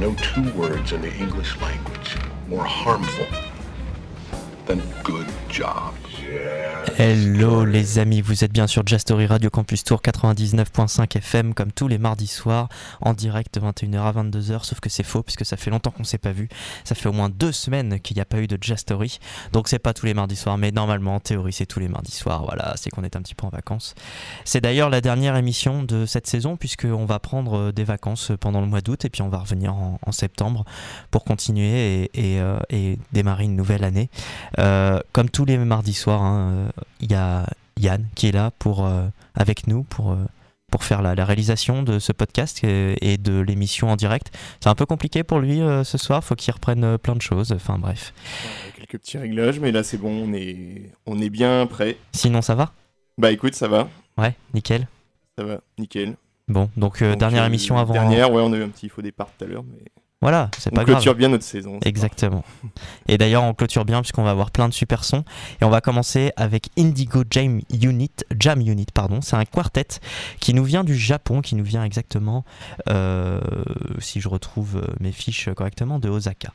no 0.00 0.14
two 0.14 0.50
words 0.52 0.92
in 0.92 1.02
the 1.02 1.12
English 1.12 1.60
language 1.60 2.16
more 2.48 2.64
harmful 2.64 3.26
than 4.64 4.82
good 5.04 5.26
job. 5.50 5.94
Hello 6.98 7.64
les 7.64 7.98
amis, 7.98 8.20
vous 8.20 8.44
êtes 8.44 8.52
bien 8.52 8.66
sur 8.66 8.86
Jazz 8.86 9.00
Story 9.00 9.26
Radio 9.26 9.48
Campus 9.48 9.84
Tour 9.84 10.00
99.5 10.02 11.16
FM 11.16 11.54
comme 11.54 11.72
tous 11.72 11.88
les 11.88 11.98
mardis 11.98 12.26
soirs 12.26 12.68
en 13.00 13.14
direct 13.14 13.58
de 13.58 13.60
21h 13.60 14.00
à 14.00 14.12
22h 14.12 14.64
sauf 14.64 14.80
que 14.80 14.88
c'est 14.88 15.02
faux 15.02 15.22
puisque 15.22 15.44
ça 15.44 15.56
fait 15.56 15.70
longtemps 15.70 15.90
qu'on 15.90 16.04
s'est 16.04 16.18
pas 16.18 16.32
vu, 16.32 16.48
ça 16.84 16.94
fait 16.94 17.08
au 17.08 17.12
moins 17.12 17.28
deux 17.28 17.52
semaines 17.52 18.00
qu'il 18.00 18.16
n'y 18.16 18.20
a 18.20 18.24
pas 18.24 18.38
eu 18.38 18.46
de 18.46 18.58
Jazz 18.60 18.78
Story. 18.78 19.18
Donc 19.52 19.68
c'est 19.68 19.78
pas 19.78 19.94
tous 19.94 20.06
les 20.06 20.14
mardis 20.14 20.36
soirs 20.36 20.58
mais 20.58 20.72
normalement 20.72 21.14
en 21.14 21.20
théorie 21.20 21.52
c'est 21.52 21.66
tous 21.66 21.80
les 21.80 21.88
mardis 21.88 22.12
soirs. 22.12 22.44
Voilà 22.44 22.74
c'est 22.76 22.90
qu'on 22.90 23.04
est 23.04 23.16
un 23.16 23.22
petit 23.22 23.34
peu 23.34 23.46
en 23.46 23.50
vacances. 23.50 23.94
C'est 24.44 24.60
d'ailleurs 24.60 24.90
la 24.90 25.00
dernière 25.00 25.36
émission 25.36 25.82
de 25.82 26.06
cette 26.06 26.26
saison 26.26 26.56
puisqu'on 26.56 27.06
va 27.06 27.18
prendre 27.18 27.54
euh, 27.58 27.72
des 27.72 27.84
vacances 27.84 28.32
pendant 28.40 28.60
le 28.60 28.66
mois 28.66 28.80
d'août 28.80 29.04
et 29.04 29.10
puis 29.10 29.22
on 29.22 29.28
va 29.28 29.38
revenir 29.38 29.74
en, 29.74 29.98
septembre 30.12 30.64
pour 31.10 31.24
continuer 31.24 32.10
euh, 32.18 32.58
et 32.68 32.98
démarrer 33.12 33.44
une 33.44 33.56
nouvelle 33.56 33.84
année. 33.84 34.10
Euh, 34.58 35.00
comme 35.12 35.30
tous 35.30 35.44
les 35.44 35.56
mardis 35.56 35.94
soirs, 35.94 36.22
hein, 36.22 36.70
il 37.00 37.10
y 37.10 37.14
a 37.14 37.46
Yann 37.78 38.06
qui 38.14 38.26
est 38.28 38.32
là 38.32 38.50
pour, 38.58 38.84
euh, 38.86 39.06
avec 39.34 39.66
nous 39.66 39.82
pour, 39.84 40.12
euh, 40.12 40.16
pour 40.70 40.84
faire 40.84 41.02
la, 41.02 41.14
la 41.14 41.24
réalisation 41.24 41.82
de 41.82 41.98
ce 41.98 42.12
podcast 42.12 42.62
et, 42.64 42.94
et 43.12 43.16
de 43.18 43.40
l'émission 43.40 43.88
en 43.90 43.96
direct. 43.96 44.32
C'est 44.60 44.68
un 44.68 44.74
peu 44.74 44.86
compliqué 44.86 45.22
pour 45.24 45.38
lui 45.40 45.60
euh, 45.60 45.82
ce 45.84 45.98
soir, 45.98 46.22
faut 46.22 46.34
qu'il 46.36 46.52
reprenne 46.52 46.84
euh, 46.84 46.98
plein 46.98 47.16
de 47.16 47.22
choses. 47.22 47.52
Enfin 47.52 47.78
bref. 47.78 48.12
Quelques 48.76 48.98
petits 48.98 49.18
réglages, 49.18 49.58
mais 49.60 49.72
là 49.72 49.82
c'est 49.82 49.96
bon, 49.98 50.10
on 50.28 50.32
est, 50.32 50.92
on 51.06 51.20
est 51.20 51.30
bien 51.30 51.66
prêt. 51.66 51.96
Sinon, 52.12 52.42
ça 52.42 52.54
va? 52.54 52.72
Bah 53.18 53.30
écoute, 53.32 53.54
ça 53.54 53.68
va, 53.68 53.88
Ouais, 54.18 54.34
nickel. 54.54 54.86
ça 55.36 55.44
va, 55.44 55.60
nickel. 55.78 56.16
Bon, 56.48 56.68
donc, 56.76 57.00
euh, 57.02 57.10
Donc, 57.10 57.18
dernière 57.20 57.44
émission 57.44 57.78
avant. 57.78 57.92
Dernière, 57.92 58.32
ouais, 58.32 58.42
on 58.42 58.52
a 58.52 58.56
eu 58.56 58.62
un 58.62 58.68
petit 58.68 58.88
faux 58.88 59.02
départ 59.02 59.28
tout 59.38 59.44
à 59.44 59.46
l'heure, 59.48 59.62
mais 59.64 59.84
Voilà, 60.22 60.50
c'est 60.58 60.70
on 60.70 60.76
pas 60.76 60.84
grave. 60.84 60.96
clôture 60.96 61.14
bien 61.14 61.30
notre 61.30 61.44
saison. 61.44 61.78
Exactement. 61.82 62.44
Et 63.08 63.16
d'ailleurs, 63.16 63.42
on 63.42 63.54
clôture 63.54 63.86
bien 63.86 64.02
puisqu'on 64.02 64.22
va 64.22 64.32
avoir 64.32 64.50
plein 64.50 64.68
de 64.68 64.74
super 64.74 65.02
sons. 65.02 65.24
Et 65.62 65.64
on 65.64 65.70
va 65.70 65.80
commencer 65.80 66.30
avec 66.36 66.68
Indigo 66.78 67.24
Jam 67.30 67.62
Unit. 67.72 68.10
Jam 68.38 68.60
Unit, 68.60 68.84
pardon. 68.92 69.22
C'est 69.22 69.36
un 69.36 69.46
quartet 69.46 69.86
qui 70.38 70.52
nous 70.52 70.64
vient 70.64 70.84
du 70.84 70.94
Japon, 70.94 71.40
qui 71.40 71.54
nous 71.54 71.64
vient 71.64 71.84
exactement, 71.84 72.44
euh, 72.90 73.40
si 73.98 74.20
je 74.20 74.28
retrouve 74.28 74.82
mes 75.00 75.12
fiches 75.12 75.48
correctement, 75.56 75.98
de 75.98 76.10
Osaka. 76.10 76.52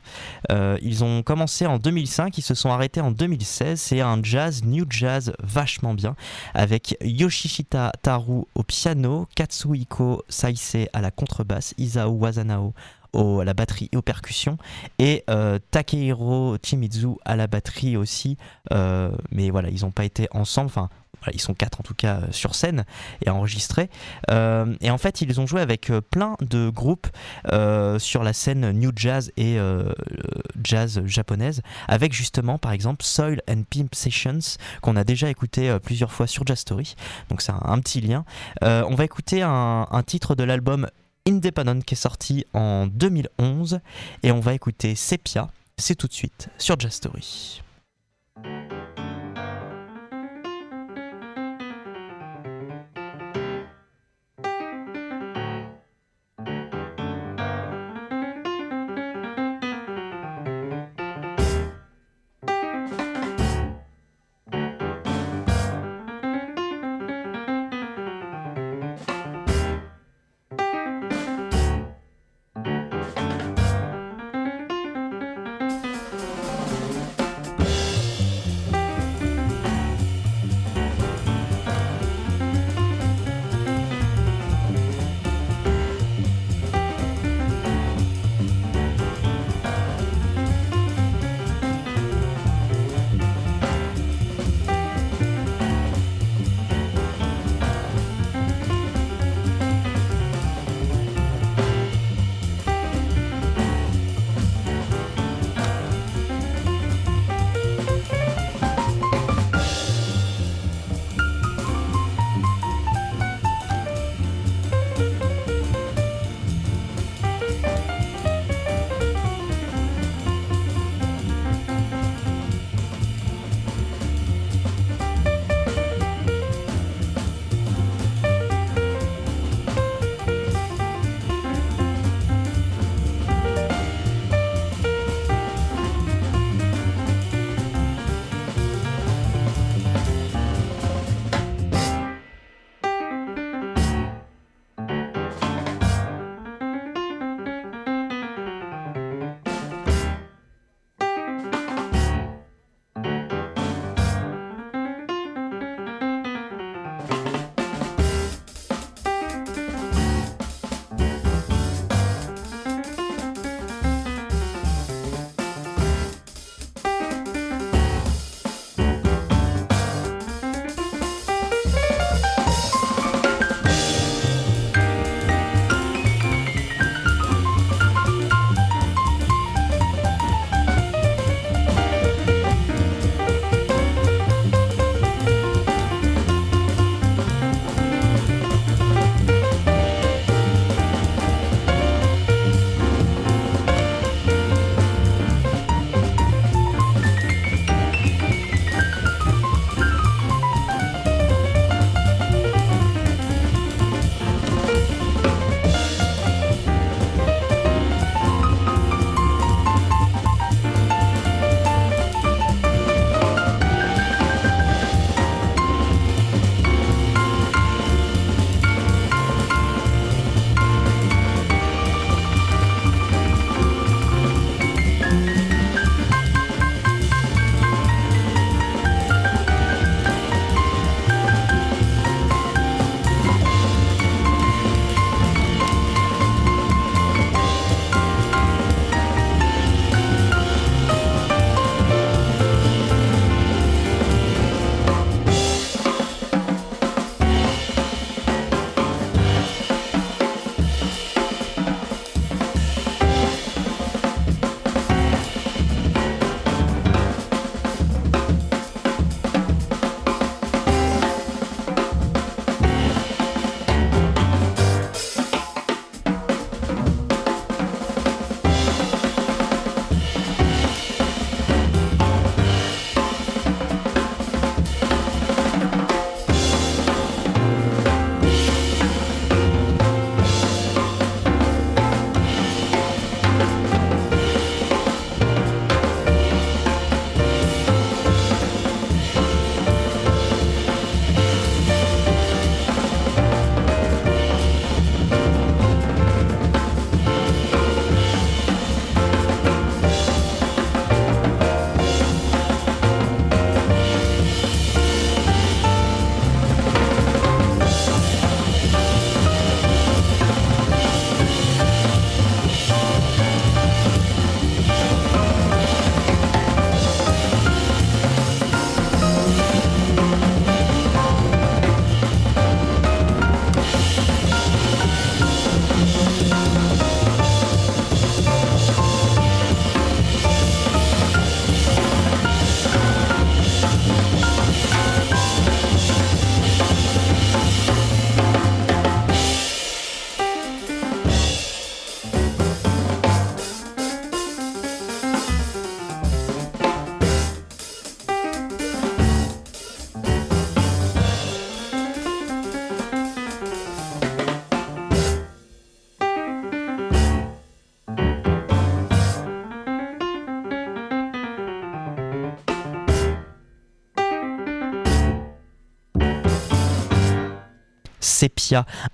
Euh, 0.52 0.78
ils 0.80 1.02
ont 1.02 1.24
commencé 1.24 1.66
en 1.66 1.78
2005, 1.78 2.38
ils 2.38 2.42
se 2.42 2.54
sont 2.54 2.70
arrêtés 2.70 3.00
en 3.00 3.10
2016. 3.10 3.80
C'est 3.80 4.00
un 4.00 4.22
jazz, 4.22 4.62
new 4.64 4.86
jazz, 4.88 5.32
vachement 5.42 5.94
bien, 5.94 6.14
avec 6.54 6.96
Yoshishita 7.02 7.90
Taru 8.00 8.44
au 8.54 8.62
piano, 8.62 9.26
Katsuhiko 9.34 10.22
Saise 10.28 10.86
à 10.92 11.00
la 11.00 11.10
contrebasse, 11.10 11.74
Isao 11.78 12.12
Wazanao 12.12 12.74
à 13.16 13.44
la 13.44 13.54
batterie 13.54 13.88
et 13.92 13.96
aux 13.96 14.02
percussions. 14.02 14.58
Et 14.98 15.24
euh, 15.30 15.58
Takehiro 15.70 16.56
Shimizu 16.62 17.16
à 17.24 17.36
la 17.36 17.46
batterie 17.46 17.96
aussi. 17.96 18.36
Euh, 18.72 19.10
mais 19.30 19.50
voilà 19.50 19.70
ils 19.70 19.82
n'ont 19.82 19.90
pas 19.90 20.04
été 20.04 20.28
ensemble. 20.32 20.66
Enfin 20.68 20.88
ils 21.32 21.40
sont 21.40 21.54
quatre 21.54 21.80
en 21.80 21.82
tout 21.82 21.94
cas 21.94 22.18
euh, 22.18 22.26
sur 22.30 22.54
scène 22.54 22.84
et 23.24 23.30
enregistrés. 23.30 23.88
Et 24.28 24.90
en 24.90 24.98
fait 24.98 25.22
ils 25.22 25.40
ont 25.40 25.46
joué 25.46 25.60
avec 25.60 25.90
plein 26.10 26.36
de 26.40 26.68
groupes 26.68 27.08
sur 27.98 28.22
la 28.22 28.32
scène 28.32 28.70
new 28.72 28.92
jazz 28.94 29.32
et 29.36 29.58
jazz 30.62 31.02
japonaise. 31.06 31.62
Avec 31.88 32.12
justement 32.12 32.58
par 32.58 32.72
exemple 32.72 33.04
Soil 33.04 33.40
and 33.48 33.62
Pimp 33.70 33.94
Sessions 33.94 34.58
qu'on 34.82 34.96
a 34.96 35.04
déjà 35.04 35.28
écouté 35.30 35.76
plusieurs 35.82 36.12
fois 36.12 36.26
sur 36.26 36.46
Jazz 36.46 36.58
Story. 36.58 36.94
Donc 37.28 37.42
c'est 37.42 37.52
un, 37.52 37.78
petit 37.80 38.00
lien. 38.00 38.24
On 38.62 38.94
va 38.94 39.04
écouter 39.04 39.42
un 39.42 40.02
titre 40.04 40.34
de 40.34 40.44
l'album 40.44 40.86
Independent 41.26 41.84
qui 41.84 41.94
est 41.94 41.96
sorti 41.96 42.46
en 42.54 42.86
2011 42.86 43.80
et 44.22 44.32
on 44.32 44.40
va 44.40 44.54
écouter 44.54 44.94
Sepia, 44.94 45.48
c'est 45.76 45.96
tout 45.96 46.06
de 46.06 46.12
suite 46.12 46.48
sur 46.58 46.78
Jazz 46.78 46.92
Story. 46.92 47.62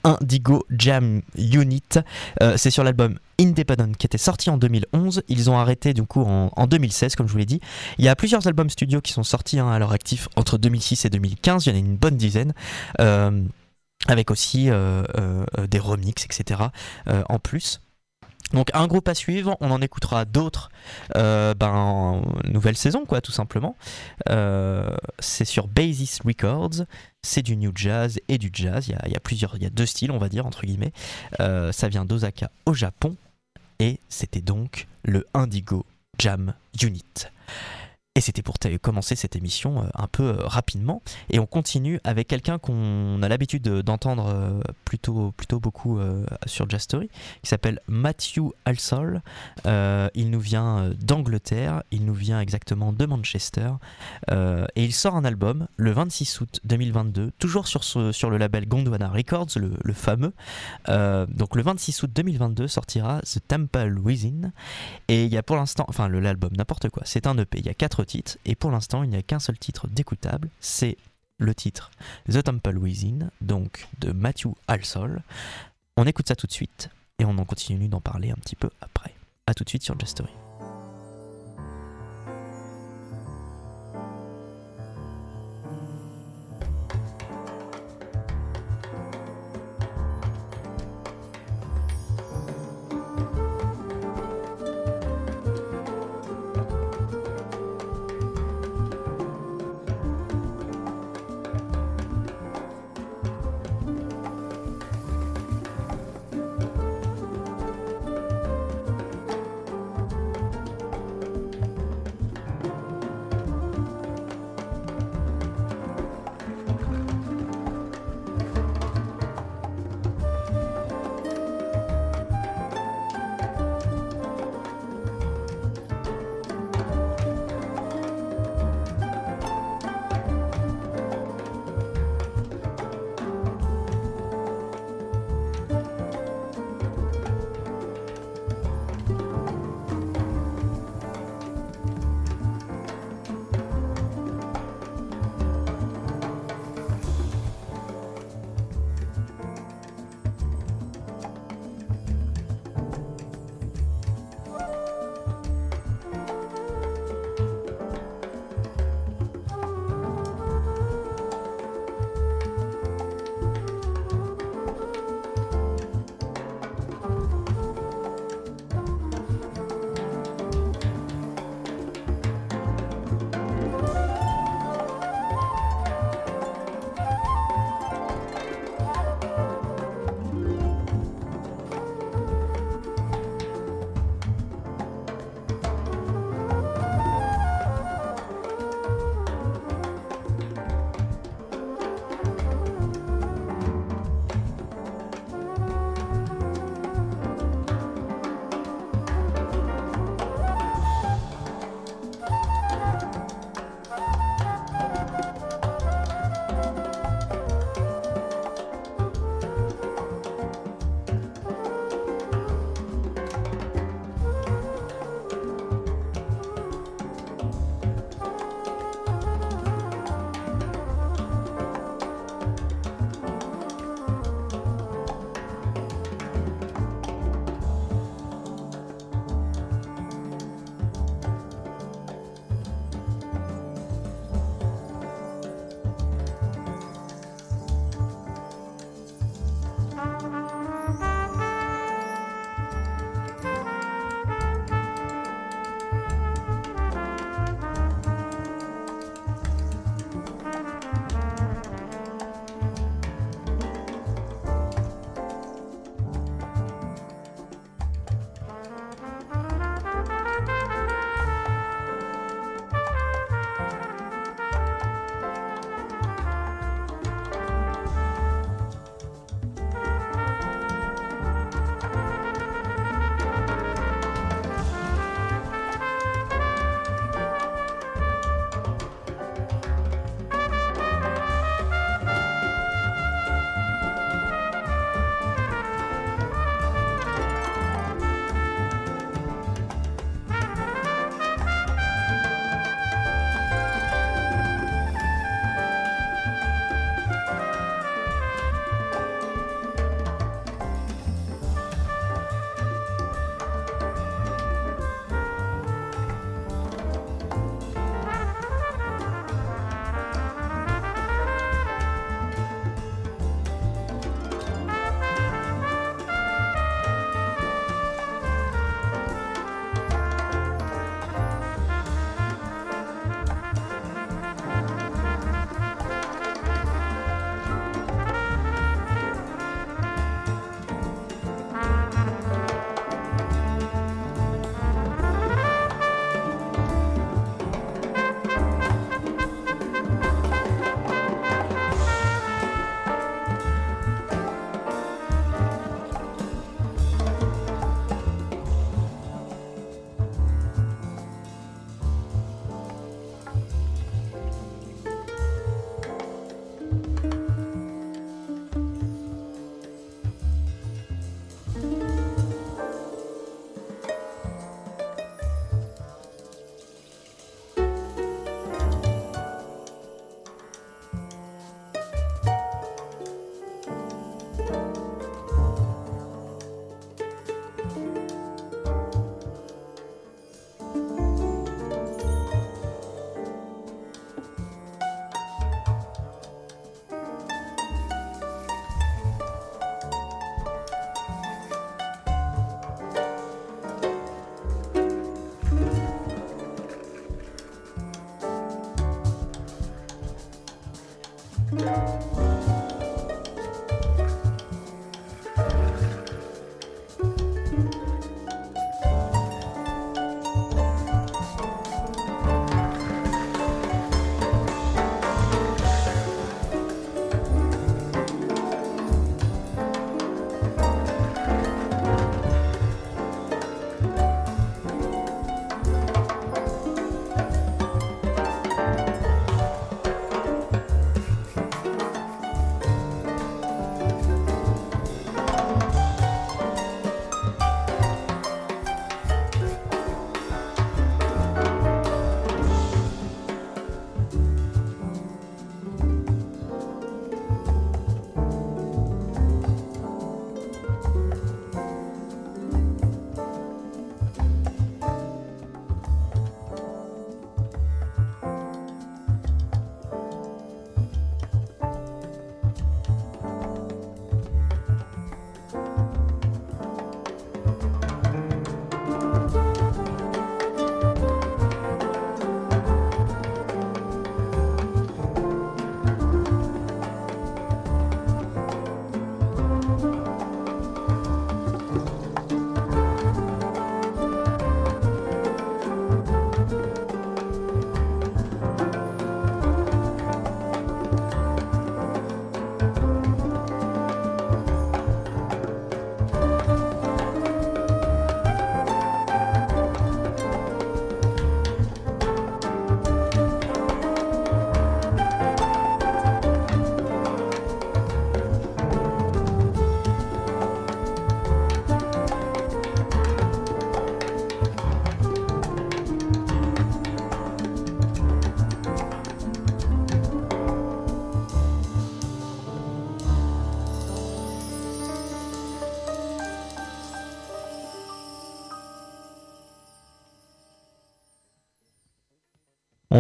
Indigo 0.04 0.64
Jam 0.71 1.23
Unit. 1.37 1.82
Euh, 2.42 2.56
c'est 2.56 2.71
sur 2.71 2.85
l'album 2.85 3.18
Independent 3.40 3.97
qui 3.97 4.06
était 4.06 4.18
sorti 4.18 4.50
en 4.50 4.56
2011. 4.56 5.23
Ils 5.28 5.50
ont 5.50 5.59
arrêté 5.59 5.94
du 5.94 6.04
coup 6.04 6.23
en, 6.23 6.50
en 6.54 6.66
2016, 6.66 7.16
comme 7.16 7.26
je 7.26 7.32
vous 7.32 7.38
l'ai 7.38 7.47
dit. 7.47 7.61
Il 7.99 8.04
y 8.04 8.09
a 8.09 8.16
plusieurs 8.16 8.47
albums 8.47 8.71
studio 8.71 9.00
qui 9.00 9.12
sont 9.12 9.23
sortis 9.23 9.59
hein, 9.59 9.71
à 9.71 9.78
leur 9.78 9.92
actif 9.92 10.28
entre 10.37 10.59
2006 10.59 11.04
et 11.04 11.11
2015. 11.11 11.66
Il 11.66 11.71
y 11.71 11.73
en 11.73 11.76
a 11.76 11.78
une 11.78 11.97
bonne 11.97 12.16
dizaine. 12.16 12.52
Euh, 13.00 13.42
avec 14.09 14.32
aussi 14.32 14.66
euh, 14.68 15.04
des 15.71 15.78
remixes, 15.78 16.25
etc. 16.25 16.61
en 17.06 17.38
plus. 17.38 17.80
Donc 18.52 18.68
un 18.75 18.88
groupe 18.88 19.06
à 19.06 19.14
suivre, 19.14 19.56
on 19.61 19.71
en 19.71 19.80
écoutera 19.80 20.25
d'autres 20.25 20.71
ben, 21.14 21.54
en 21.62 22.23
nouvelle 22.50 22.76
saison, 22.76 23.04
quoi, 23.06 23.21
tout 23.21 23.30
simplement. 23.30 23.76
C'est 25.21 25.44
sur 25.44 25.68
Basis 25.68 26.18
Records, 26.25 26.85
c'est 27.24 27.42
du 27.42 27.56
new 27.56 27.72
jazz 27.74 28.18
et 28.28 28.38
du 28.38 28.50
jazz. 28.52 28.88
Il 28.88 29.12
y 29.12 29.16
a, 29.16 29.20
plusieurs, 29.20 29.56
il 29.56 29.62
y 29.62 29.66
a 29.66 29.70
deux 29.70 29.86
styles, 29.86 30.10
on 30.10 30.18
va 30.18 30.28
dire, 30.28 30.46
entre 30.46 30.66
guillemets. 30.66 30.92
Euh, 31.40 31.72
ça 31.72 31.88
vient 31.88 32.04
d'Osaka 32.04 32.50
au 32.66 32.74
Japon 32.74 33.16
et 33.78 34.00
c'était 34.08 34.40
donc 34.40 34.86
le 35.04 35.26
Indigo 35.34 35.86
Jam 36.18 36.54
Unit. 36.82 37.28
Et 38.14 38.21
c'était 38.21 38.42
pour 38.42 38.57
commencer 38.83 39.16
cette 39.16 39.37
émission 39.37 39.83
euh, 39.83 39.87
un 39.95 40.07
peu 40.07 40.25
euh, 40.25 40.37
rapidement. 40.47 41.00
Et 41.31 41.38
on 41.38 41.47
continue 41.47 41.99
avec 42.04 42.28
quelqu'un 42.28 42.59
qu'on 42.59 43.23
a 43.23 43.28
l'habitude 43.28 43.62
de- 43.62 43.81
d'entendre 43.81 44.26
euh, 44.28 44.61
plutôt, 44.85 45.33
plutôt 45.33 45.61
beaucoup 45.61 45.99
sur 46.47 46.69
Jazz 46.69 46.83
Story, 46.83 47.09
qui 47.42 47.49
s'appelle 47.49 47.81
Matthew 47.88 48.50
Halsall. 48.66 49.23
Euh, 49.66 50.11
il 50.14 50.31
nous 50.31 50.40
vient 50.40 50.90
d'Angleterre, 51.00 51.83
il 51.90 52.04
nous 52.04 52.12
vient 52.12 52.40
exactement 52.40 52.92
de 52.92 53.07
Manchester. 53.07 53.71
Et 54.31 54.85
il 54.85 54.92
sort 54.92 55.16
un 55.16 55.25
album 55.25 55.66
le 55.76 55.92
26 55.92 56.40
août 56.42 56.61
2022, 56.64 57.33
toujours 57.38 57.66
sur, 57.66 57.83
sur 57.83 58.31
le 58.31 58.37
label 58.37 58.66
Gondwana 58.69 59.09
Records, 59.09 59.49
le, 59.57 59.92
fameux. 59.95 60.33
Donc 60.88 61.57
le 61.57 61.62
26 61.62 62.02
août 62.02 62.11
2022 62.14 62.69
sortira 62.69 63.21
The 63.23 63.38
Temple 63.49 63.99
Within. 63.99 64.52
Et 65.09 65.25
il 65.25 65.33
y 65.33 65.38
a 65.38 65.42
pour 65.42 65.57
l'instant, 65.57 65.87
enfin 65.88 66.09
l'album, 66.09 66.50
n'importe 66.57 66.90
quoi, 66.90 67.02
c'est 67.07 67.26
un 67.26 67.37
EP, 67.38 67.59
il 67.59 67.66
y 67.66 67.71
a 67.71 67.75
quatre 67.75 68.01
titres, 68.04 68.38
et 68.44 68.54
pour 68.54 68.71
l'instant 68.71 69.02
il 69.02 69.11
n'y 69.11 69.16
a 69.16 69.23
qu'un 69.23 69.38
seul 69.38 69.59
titre 69.59 69.87
d'écoutable, 69.88 70.49
c'est 70.61 70.97
le 71.38 71.54
titre 71.54 71.90
The 72.30 72.42
Temple 72.42 72.78
Within, 72.78 73.30
donc 73.40 73.88
de 73.99 74.12
Matthew 74.12 74.49
Halsall. 74.68 75.23
On 75.97 76.06
écoute 76.06 76.28
ça 76.28 76.37
tout 76.37 76.47
de 76.47 76.52
suite, 76.52 76.90
et 77.18 77.25
on 77.25 77.37
en 77.38 77.44
continue 77.44 77.88
d'en 77.88 78.00
parler 78.00 78.30
un 78.30 78.37
petit 78.37 78.56
peu 78.56 78.71
après. 78.80 79.14
A 79.47 79.54
tout 79.54 79.64
de 79.64 79.68
suite 79.68 79.82
sur 79.82 79.99
Just 79.99 80.12
Story. 80.12 80.32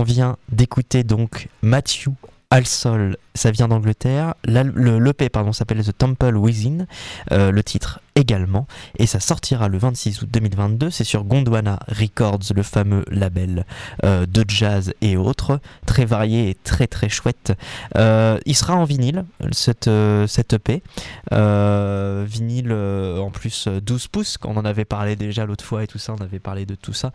On 0.02 0.04
vient 0.04 0.36
d'écouter 0.50 1.04
donc 1.04 1.46
Matthew 1.62 2.08
Alsol, 2.50 3.18
ça 3.36 3.52
vient 3.52 3.68
d'Angleterre. 3.68 4.34
L'EP 4.44 5.28
pardon 5.28 5.52
s'appelle 5.52 5.80
The 5.84 5.96
Temple 5.96 6.34
Within, 6.34 6.86
euh, 7.30 7.52
le 7.52 7.62
titre 7.62 8.00
également, 8.14 8.66
et 8.98 9.06
ça 9.06 9.20
sortira 9.20 9.68
le 9.68 9.78
26 9.78 10.22
août 10.22 10.28
2022. 10.30 10.90
C'est 10.90 11.04
sur 11.04 11.24
Gondwana 11.24 11.78
Records, 11.88 12.40
le 12.54 12.62
fameux 12.62 13.04
label 13.10 13.64
euh, 14.04 14.26
de 14.26 14.44
jazz 14.48 14.92
et 15.00 15.16
autres, 15.16 15.60
très 15.86 16.04
varié 16.04 16.50
et 16.50 16.54
très 16.54 16.86
très 16.86 17.08
chouette. 17.08 17.52
Euh, 17.96 18.38
il 18.46 18.54
sera 18.54 18.74
en 18.74 18.84
vinyle 18.84 19.24
cette 19.52 19.90
cette 20.26 20.52
EP, 20.54 20.82
vinyle 21.30 22.72
en 22.72 23.30
plus 23.30 23.68
12 23.68 24.08
pouces, 24.08 24.38
on 24.44 24.56
en 24.56 24.64
avait 24.64 24.84
parlé 24.84 25.16
déjà 25.16 25.46
l'autre 25.46 25.64
fois 25.64 25.84
et 25.84 25.86
tout 25.86 25.98
ça, 25.98 26.14
on 26.18 26.22
avait 26.22 26.38
parlé 26.38 26.66
de 26.66 26.74
tout 26.74 26.92
ça. 26.92 27.12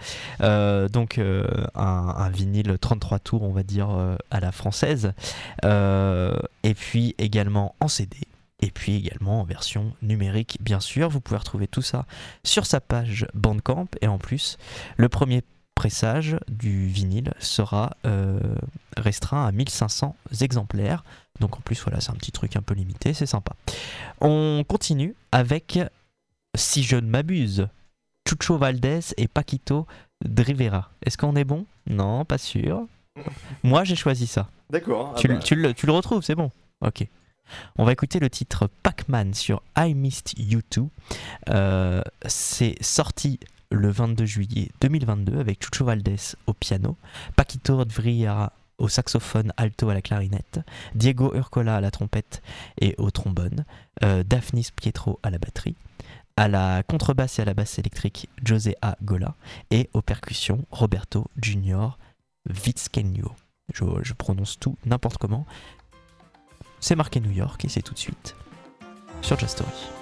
donc 0.89 1.19
un, 1.19 1.43
un, 1.75 2.29
vinyle 2.29 2.77
33 2.79 3.19
tours, 3.19 3.43
on 3.43 3.51
va 3.51 3.63
dire 3.63 3.89
à 4.31 4.39
la 4.39 4.51
française. 4.51 5.13
Euh, 5.65 6.37
et 6.63 6.73
puis 6.73 7.15
également 7.17 7.75
en 7.79 7.87
CD. 7.87 8.17
Et 8.59 8.71
puis 8.71 8.95
également 8.95 9.41
en 9.41 9.43
version 9.43 9.93
numérique, 10.01 10.57
bien 10.61 10.79
sûr. 10.79 11.09
Vous 11.09 11.21
pouvez 11.21 11.37
retrouver 11.37 11.67
tout 11.67 11.81
ça 11.81 12.05
sur 12.43 12.65
sa 12.65 12.81
page 12.81 13.27
Bandcamp. 13.33 13.87
Et 14.01 14.07
en 14.07 14.17
plus, 14.17 14.57
le 14.97 15.09
premier 15.09 15.43
pressage 15.75 16.37
du 16.47 16.87
vinyle 16.87 17.33
sera 17.39 17.95
euh, 18.05 18.39
restreint 18.97 19.45
à 19.45 19.51
1500 19.51 20.15
exemplaires. 20.41 21.03
Donc 21.39 21.55
en 21.55 21.61
plus, 21.61 21.79
voilà, 21.83 22.01
c'est 22.01 22.09
un 22.09 22.15
petit 22.15 22.31
truc 22.31 22.55
un 22.55 22.63
peu 22.63 22.73
limité, 22.73 23.13
c'est 23.13 23.27
sympa. 23.27 23.53
On 24.21 24.63
continue 24.67 25.13
avec, 25.31 25.79
si 26.55 26.81
je 26.81 26.95
ne 26.95 27.07
m'abuse, 27.07 27.67
Chucho 28.27 28.57
Valdez 28.57 29.01
et 29.17 29.27
Paquito 29.27 29.85
de 30.25 30.41
Rivera. 30.41 30.89
Est-ce 31.05 31.17
qu'on 31.17 31.35
est 31.35 31.43
bon? 31.43 31.65
Non, 31.87 32.25
pas 32.25 32.39
sûr. 32.39 32.87
Moi, 33.63 33.83
j'ai 33.83 33.95
choisi 33.95 34.25
ça. 34.25 34.49
D'accord. 34.69 35.13
Ah 35.15 35.21
bah. 35.27 35.37
tu, 35.37 35.55
le, 35.55 35.91
retrouves, 35.91 36.23
c'est 36.23 36.35
bon. 36.35 36.51
Ok. 36.81 37.07
On 37.77 37.85
va 37.85 37.91
écouter 37.91 38.19
le 38.19 38.29
titre 38.29 38.69
Pac-Man 38.83 39.33
sur 39.33 39.61
I 39.77 39.93
Missed 39.93 40.33
You 40.37 40.61
Too. 40.61 40.89
Euh, 41.49 42.01
c'est 42.25 42.75
sorti 42.81 43.39
le 43.71 43.89
22 43.89 44.25
juillet 44.25 44.69
2022 44.81 45.39
avec 45.39 45.63
Chucho 45.63 45.85
Valdés 45.85 46.35
au 46.45 46.53
piano, 46.53 46.95
Paquito 47.35 47.83
Vrillara 47.85 48.53
au 48.77 48.87
saxophone 48.87 49.51
alto 49.57 49.89
à 49.89 49.93
la 49.93 50.01
clarinette, 50.01 50.59
Diego 50.93 51.33
Urcola 51.33 51.77
à 51.77 51.81
la 51.81 51.91
trompette 51.91 52.41
et 52.79 52.95
au 52.97 53.09
trombone, 53.11 53.65
euh, 54.03 54.23
Daphnis 54.23 54.67
Pietro 54.75 55.19
à 55.23 55.29
la 55.29 55.39
batterie, 55.39 55.75
à 56.35 56.47
la 56.47 56.83
contrebasse 56.83 57.39
et 57.39 57.41
à 57.41 57.45
la 57.45 57.53
basse 57.53 57.79
électrique 57.79 58.29
José 58.43 58.75
A. 58.81 58.95
Gola 59.03 59.35
et 59.71 59.89
aux 59.93 60.01
percussions 60.01 60.65
Roberto 60.71 61.25
Junior 61.41 61.97
Vizqueño. 62.47 63.31
Je, 63.73 64.13
prononce 64.13 64.57
tout 64.59 64.77
n'importe 64.85 65.17
comment. 65.17 65.45
C'est 66.87 66.95
marqué 66.95 67.19
New 67.19 67.31
York 67.31 67.65
et 67.65 67.67
c'est 67.67 67.81
tout 67.81 67.93
de 67.93 67.99
suite 67.99 68.33
sur 69.21 69.37
Just 69.37 69.57
Story. 69.57 69.96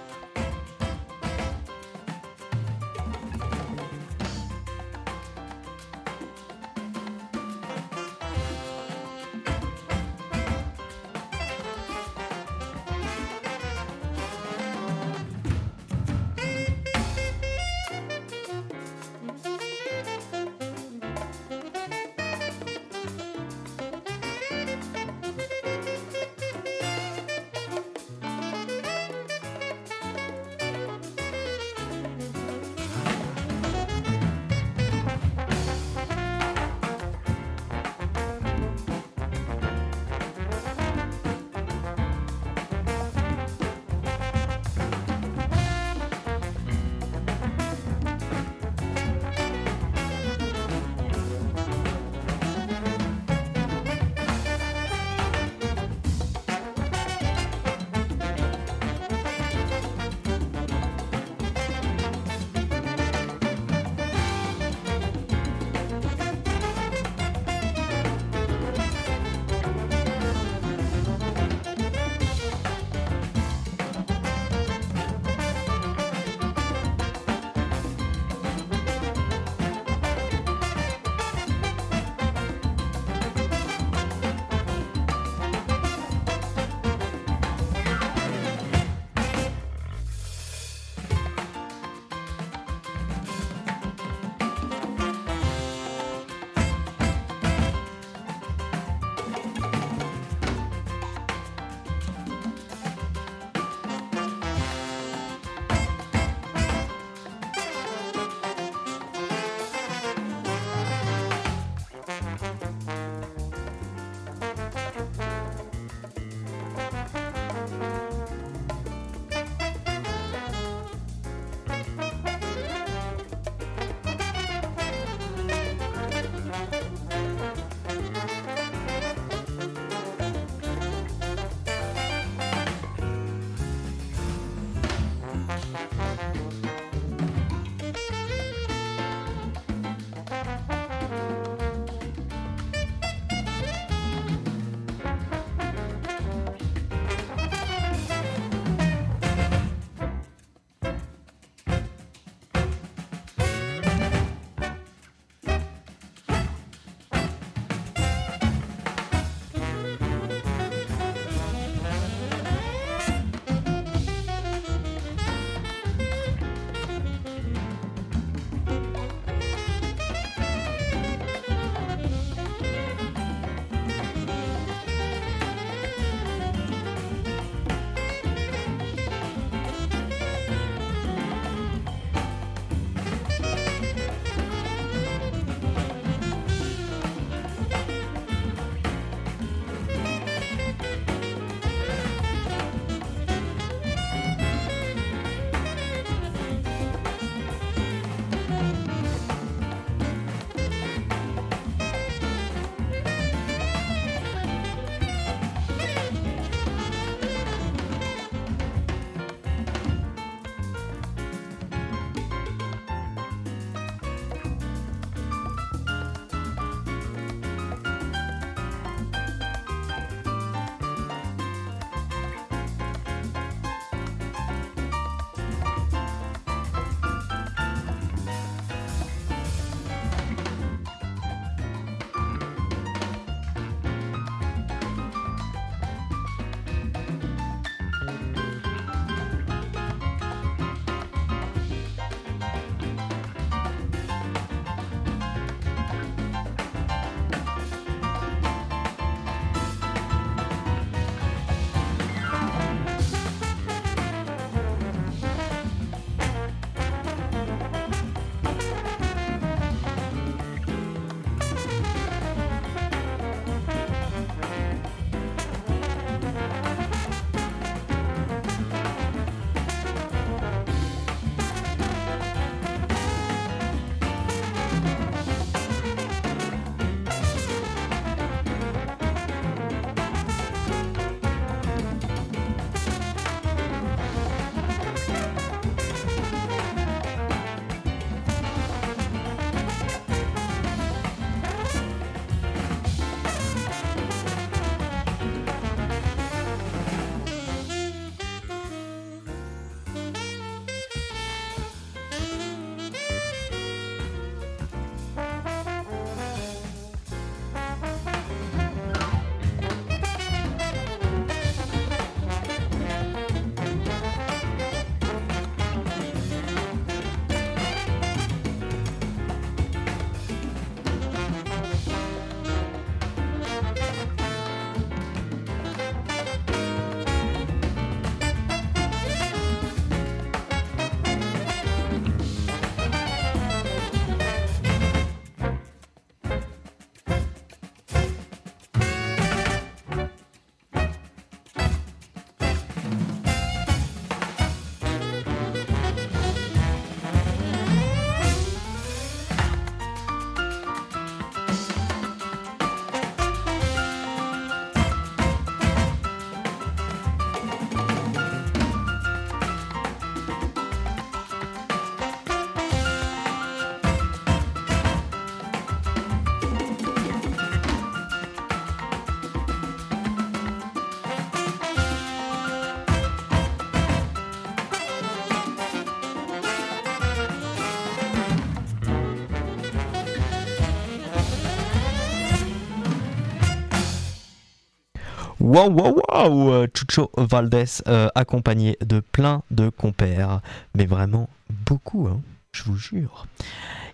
Waouh, 385.55 385.71
waouh, 385.71 386.01
waouh 386.09 386.51
euh, 386.51 386.67
Chucho 386.73 387.09
Valdés, 387.15 387.81
euh, 387.87 388.09
accompagné 388.13 388.77
de 388.81 388.99
plein 388.99 389.41
de 389.51 389.69
compères, 389.69 390.41
mais 390.75 390.85
vraiment 390.85 391.29
beaucoup, 391.49 392.09
hein, 392.09 392.21
je 392.51 392.63
vous 392.63 392.75
jure. 392.75 393.25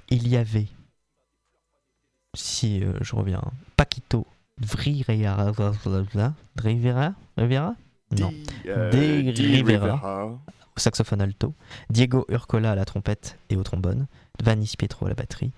Il 0.09 0.27
y 0.27 0.37
avait, 0.37 0.65
si 2.33 2.83
euh, 2.83 2.93
je 3.01 3.15
reviens, 3.15 3.43
Paquito 3.77 4.25
Rivera, 4.73 5.51
Rivera, 6.57 7.13
Rivera 7.37 7.75
Non, 8.17 8.33
Rivera. 8.65 10.25
au 10.25 10.79
saxophone 10.79 11.21
alto, 11.21 11.53
Diego 11.91 12.25
Urcola 12.29 12.71
à 12.71 12.75
la 12.75 12.85
trompette 12.85 13.37
et 13.51 13.55
au 13.55 13.61
trombone, 13.61 14.07
Vanis 14.43 14.73
Pietro 14.79 15.05
à 15.05 15.09
la 15.09 15.15
batterie. 15.15 15.51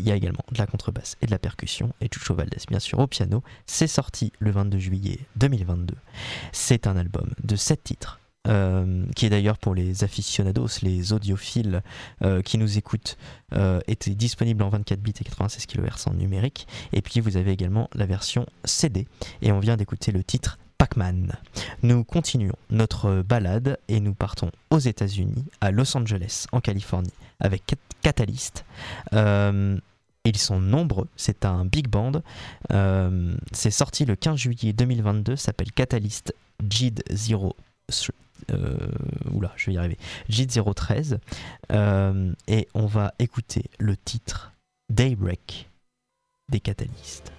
Il 0.00 0.06
y 0.06 0.12
a 0.12 0.14
également 0.14 0.44
de 0.52 0.58
la 0.58 0.66
contrebasse 0.66 1.16
et 1.22 1.26
de 1.26 1.30
la 1.32 1.38
percussion, 1.40 1.92
et 2.00 2.08
Chucho 2.12 2.34
Valdés 2.34 2.58
bien 2.68 2.78
sûr 2.78 3.00
au 3.00 3.06
piano. 3.08 3.42
C'est 3.66 3.88
sorti 3.88 4.32
le 4.38 4.52
22 4.52 4.78
juillet 4.78 5.18
2022. 5.36 5.94
C'est 6.52 6.86
un 6.86 6.96
album 6.96 7.30
de 7.42 7.56
7 7.56 7.82
titres. 7.82 8.20
euh, 8.46 9.04
qui 9.14 9.26
est 9.26 9.30
d'ailleurs 9.30 9.58
pour 9.58 9.74
les 9.74 10.04
aficionados, 10.04 10.68
les 10.82 11.12
audiophiles 11.12 11.82
euh, 12.22 12.40
qui 12.40 12.56
nous 12.56 12.78
écoutent, 12.78 13.18
euh, 13.52 13.80
était 13.88 14.14
disponible 14.14 14.62
en 14.62 14.70
24 14.70 15.00
bits 15.00 15.12
et 15.20 15.24
96 15.24 15.66
kHz 15.66 16.06
en 16.06 16.14
numérique. 16.14 16.66
Et 16.92 17.02
puis 17.02 17.20
vous 17.20 17.36
avez 17.36 17.50
également 17.50 17.90
la 17.94 18.06
version 18.06 18.46
CD. 18.64 19.06
Et 19.42 19.52
on 19.52 19.58
vient 19.58 19.76
d'écouter 19.76 20.12
le 20.12 20.22
titre 20.24 20.58
Pac-Man. 20.78 21.34
Nous 21.82 22.04
continuons 22.04 22.54
notre 22.70 23.22
balade 23.22 23.78
et 23.88 24.00
nous 24.00 24.14
partons 24.14 24.50
aux 24.70 24.78
États-Unis, 24.78 25.44
à 25.60 25.70
Los 25.72 25.96
Angeles, 25.96 26.46
en 26.52 26.60
Californie, 26.60 27.12
avec 27.40 27.66
Cat- 27.66 27.76
Catalyst. 28.02 28.64
Euh, 29.12 29.78
ils 30.24 30.38
sont 30.38 30.60
nombreux, 30.60 31.08
c'est 31.16 31.44
un 31.44 31.64
big 31.64 31.88
band. 31.88 32.22
Euh, 32.72 33.34
c'est 33.52 33.70
sorti 33.70 34.04
le 34.04 34.16
15 34.16 34.38
juillet 34.38 34.72
2022, 34.72 35.36
s'appelle 35.36 35.72
Catalyst 35.72 36.34
JID 36.68 37.02
0. 37.10 37.56
euh, 38.50 38.76
oula, 39.32 39.52
je 39.56 39.66
vais 39.66 39.74
y 39.74 39.78
arriver. 39.78 39.98
JID 40.28 40.50
013. 40.74 41.18
Euh, 41.72 42.32
et 42.46 42.68
on 42.74 42.86
va 42.86 43.14
écouter 43.18 43.64
le 43.78 43.96
titre 43.96 44.52
Daybreak 44.90 45.68
des 46.50 46.60
Catalystes. 46.60 47.32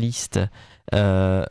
Catalyst 0.00 0.40
euh, 0.94 1.44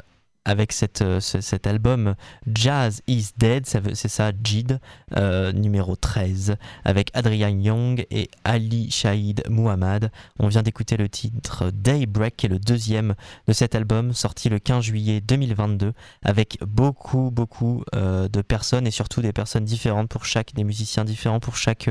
avec 0.46 0.72
cette, 0.72 1.02
euh, 1.02 1.20
ce- 1.20 1.42
cet 1.42 1.68
album 1.68 2.16
Jazz 2.52 3.02
is 3.08 3.30
Dead, 3.38 3.66
c'est 3.68 4.08
ça, 4.08 4.32
JID, 4.44 4.80
euh, 5.18 5.52
numéro 5.52 5.96
13, 5.96 6.56
avec 6.86 7.12
Adrian 7.14 7.50
Young 7.60 8.06
et 8.10 8.30
Ali 8.44 8.90
Shahid 8.90 9.44
Muhammad. 9.50 10.12
On 10.40 10.48
vient 10.48 10.64
d'écouter 10.64 10.98
le 10.98 11.10
titre 11.10 11.72
Daybreak, 11.74 12.38
qui 12.38 12.46
est 12.46 12.50
le 12.50 12.58
deuxième 12.60 13.16
de 13.48 13.54
cet 13.54 13.76
album, 13.76 14.14
sorti 14.14 14.50
le 14.50 14.60
15 14.60 14.84
juillet 14.86 15.22
2022, 15.22 15.94
avec 16.24 16.58
beaucoup, 16.66 17.30
beaucoup 17.32 17.84
euh, 17.96 18.28
de 18.28 18.42
personnes 18.42 18.88
et 18.88 18.92
surtout 18.92 19.22
des 19.22 19.34
personnes 19.34 19.66
différentes 19.66 20.10
pour 20.10 20.26
chaque, 20.26 20.54
des 20.56 20.64
musiciens 20.64 21.06
différents 21.06 21.40
pour 21.40 21.58
chaque, 21.58 21.90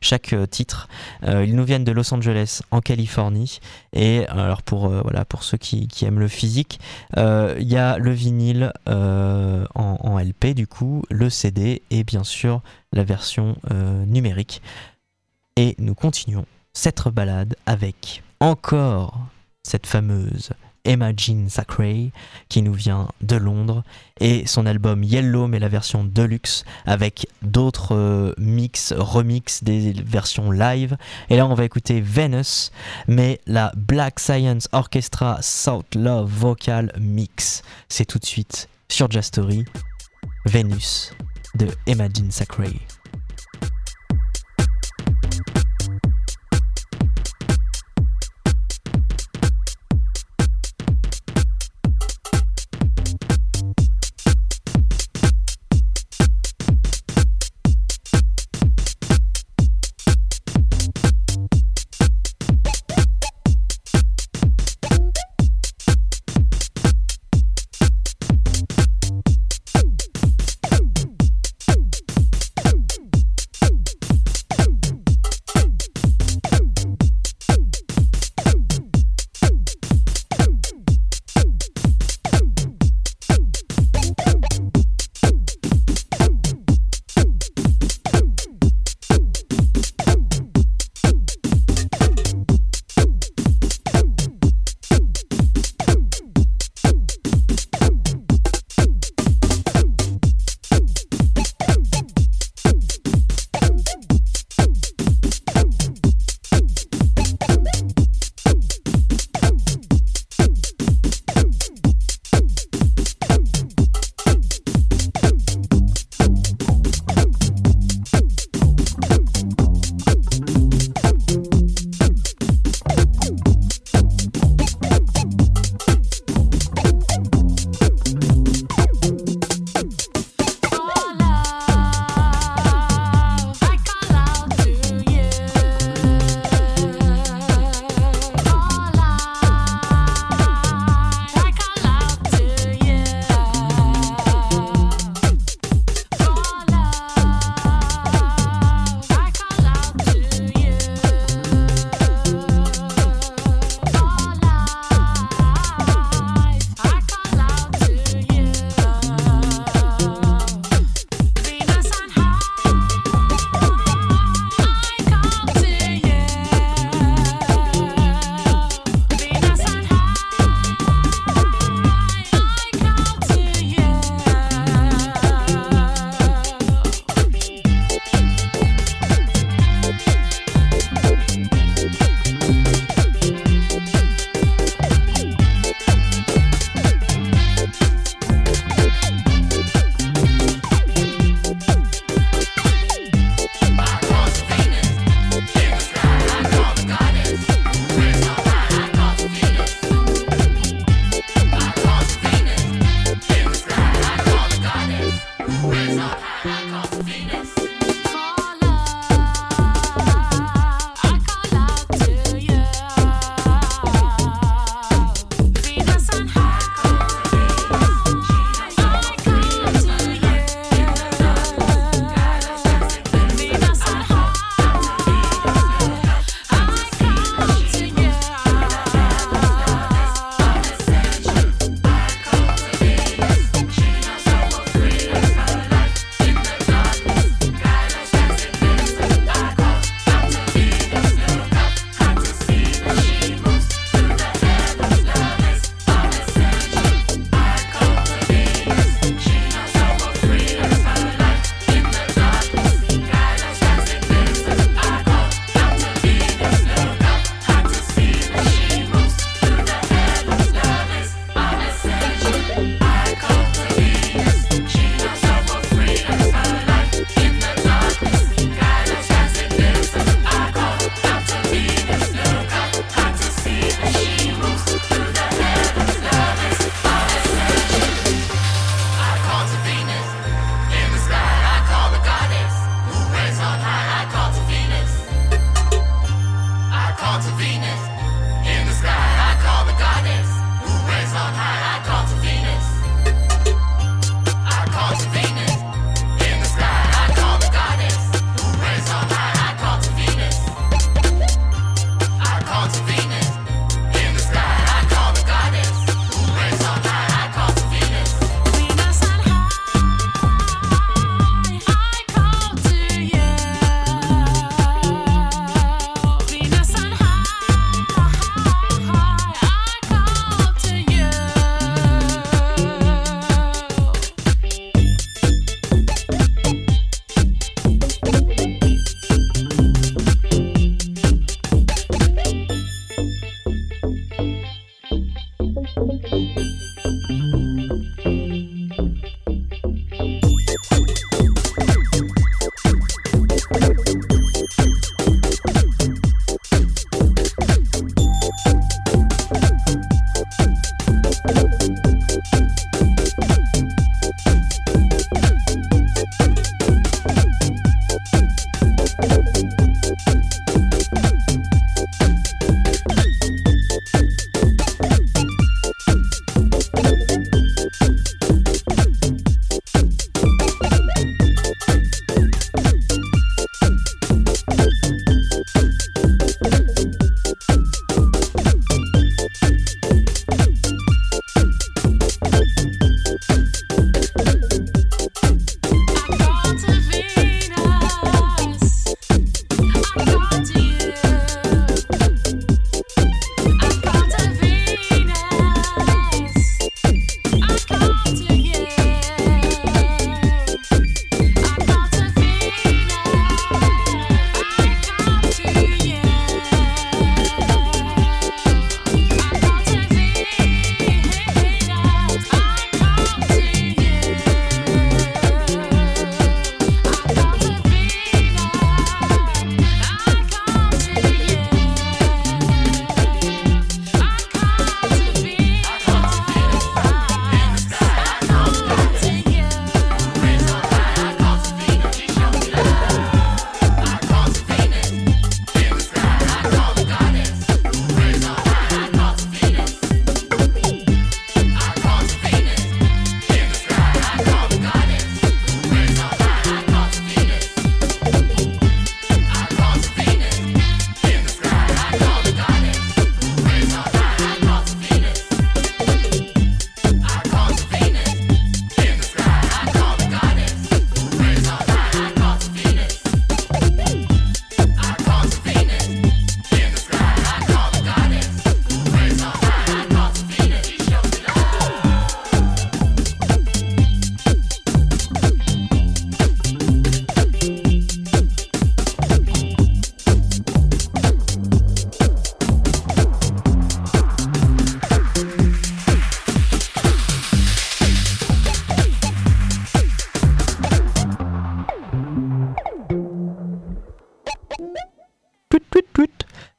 chaque 0.00 0.34
titre. 0.50 0.88
Ils 1.26 1.54
nous 1.54 1.64
viennent 1.64 1.84
de 1.84 1.92
Los 1.92 2.12
Angeles, 2.12 2.60
en 2.70 2.80
Californie. 2.80 3.60
Et 3.92 4.26
alors 4.28 4.62
pour, 4.62 4.88
voilà, 4.88 5.24
pour 5.24 5.42
ceux 5.44 5.56
qui, 5.58 5.88
qui 5.88 6.04
aiment 6.04 6.18
le 6.20 6.28
physique, 6.28 6.80
il 7.16 7.62
y 7.68 7.76
a 7.76 7.83
le 7.98 8.10
vinyle 8.10 8.72
euh, 8.88 9.64
en, 9.74 10.18
LP 10.18 10.54
du 10.54 10.66
coup, 10.66 11.02
le 11.10 11.30
CD 11.30 11.82
et 11.90 12.04
bien 12.04 12.24
sûr 12.24 12.62
la 12.92 13.04
version 13.04 13.56
euh, 13.70 14.04
numérique. 14.06 14.62
Et 15.56 15.74
nous 15.78 15.94
continuons 15.94 16.46
cette 16.72 17.08
balade 17.08 17.54
avec 17.66 18.22
encore 18.40 19.18
cette 19.62 19.86
fameuse 19.86 20.50
Emma 20.84 21.10
Jean 21.16 21.46
qui 22.48 22.62
nous 22.62 22.72
vient 22.72 23.08
de 23.20 23.36
Londres 23.36 23.82
et 24.20 24.46
son 24.46 24.66
album 24.66 25.02
Yellow 25.02 25.46
mais 25.46 25.58
la 25.58 25.68
version 25.68 26.04
deluxe 26.04 26.64
avec 26.86 27.26
d'autres 27.42 27.94
euh, 27.94 28.34
mix, 28.38 28.92
remix 28.96 29.64
des 29.64 29.92
versions 29.92 30.50
live. 30.50 30.96
Et 31.30 31.36
là 31.36 31.46
on 31.46 31.54
va 31.54 31.64
écouter 31.64 32.00
Venus 32.00 32.72
mais 33.08 33.40
la 33.46 33.72
Black 33.76 34.20
Science 34.20 34.68
Orchestra 34.72 35.38
South 35.42 35.94
Love 35.94 36.30
Vocal 36.30 36.92
Mix. 36.98 37.62
C'est 37.88 38.04
tout 38.04 38.18
de 38.18 38.26
suite 38.26 38.68
sur 38.88 39.10
Jazz 39.10 39.26
Story 39.26 39.64
Venus 40.46 41.12
de 41.54 41.68
Emma 41.86 42.08
Jean 42.12 42.30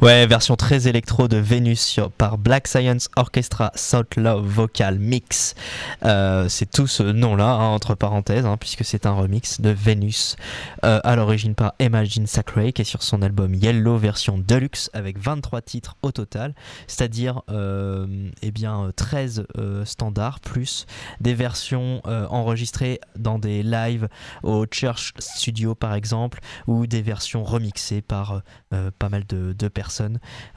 Ouais, 0.06 0.28
version 0.28 0.56
très 0.56 0.88
électro 0.88 1.28
de 1.28 1.38
Venus 1.38 1.82
sur, 1.82 2.12
par 2.12 2.38
Black 2.38 2.68
Science 2.68 3.10
Orchestra 3.16 3.72
South 3.74 4.18
Love 4.18 4.46
Vocal 4.46 5.00
Mix. 5.00 5.56
Euh, 6.04 6.48
c'est 6.48 6.70
tout 6.70 6.86
ce 6.86 7.02
nom-là, 7.02 7.48
hein, 7.48 7.70
entre 7.70 7.96
parenthèses, 7.96 8.46
hein, 8.46 8.56
puisque 8.56 8.86
c'est 8.86 9.08
un 9.08 9.14
remix 9.14 9.62
de 9.62 9.72
Venus, 9.72 10.36
euh, 10.84 11.00
à 11.04 11.16
l'origine 11.16 11.56
par 11.56 11.74
Imagine 11.80 12.28
Sacré, 12.28 12.72
qui 12.72 12.84
est 12.84 12.86
sur 12.86 13.02
son 13.02 13.24
album 13.24 13.56
Yellow 13.56 13.98
version 13.98 14.38
deluxe, 14.38 14.92
avec 14.94 15.18
23 15.18 15.64
titres 15.64 15.98
au 16.04 16.12
total, 16.12 16.54
c'est-à-dire 16.86 17.42
euh, 17.50 18.30
eh 18.44 18.54
13 18.96 19.48
standards, 19.86 20.40
plus 20.40 20.86
des 21.20 21.34
versions 21.34 22.04
enregistrées 22.06 23.00
dans 23.16 23.40
des 23.40 23.64
lives 23.64 24.08
au 24.44 24.68
Church 24.72 25.14
Studio 25.18 25.74
par 25.74 25.96
exemple, 25.96 26.42
ou 26.68 26.86
des 26.86 27.02
versions 27.02 27.44
remixées 27.44 28.04
par 28.04 28.44
pas 29.00 29.10
mal 29.10 29.26
de 29.26 29.68
personnes 29.68 29.95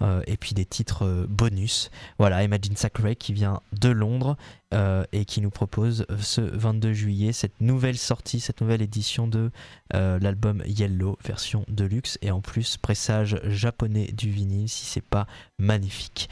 euh, 0.02 0.22
et 0.26 0.36
puis 0.36 0.54
des 0.54 0.64
titres 0.64 1.04
euh, 1.04 1.26
bonus. 1.28 1.90
Voilà, 2.18 2.42
Imagine 2.42 2.76
Sacré 2.76 3.16
qui 3.16 3.32
vient 3.32 3.60
de 3.72 3.88
Londres 3.88 4.36
euh, 4.74 5.04
et 5.12 5.24
qui 5.24 5.40
nous 5.40 5.50
propose 5.50 6.06
ce 6.20 6.40
22 6.40 6.92
juillet 6.92 7.32
cette 7.32 7.60
nouvelle 7.60 7.98
sortie, 7.98 8.40
cette 8.40 8.60
nouvelle 8.60 8.82
édition 8.82 9.26
de 9.26 9.50
l'album 9.92 10.62
Yellow 10.66 11.16
version 11.24 11.64
deluxe 11.68 12.18
et 12.20 12.30
en 12.30 12.40
plus 12.40 12.76
pressage 12.76 13.40
japonais 13.44 14.12
du 14.12 14.30
vinyle 14.30 14.68
si 14.68 14.84
c'est 14.84 15.00
pas 15.00 15.26
magnifique. 15.58 16.28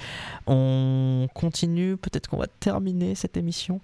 On 0.46 1.26
continue, 1.34 1.96
peut-être 1.96 2.28
qu'on 2.28 2.36
va 2.36 2.48
terminer 2.60 3.14
cette 3.14 3.36
émission 3.36 3.80